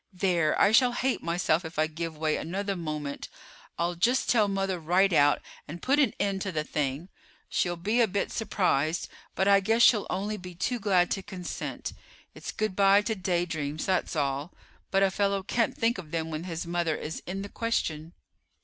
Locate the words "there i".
0.11-0.71